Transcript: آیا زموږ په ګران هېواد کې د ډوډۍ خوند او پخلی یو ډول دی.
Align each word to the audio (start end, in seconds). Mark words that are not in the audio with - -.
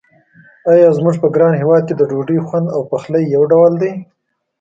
آیا 0.71 0.89
زموږ 0.97 1.15
په 1.23 1.27
ګران 1.35 1.53
هېواد 1.61 1.81
کې 1.87 1.93
د 1.97 2.01
ډوډۍ 2.09 2.39
خوند 2.47 2.67
او 2.75 2.81
پخلی 2.91 3.23
یو 3.35 3.43
ډول 3.51 3.73
دی. 3.81 3.91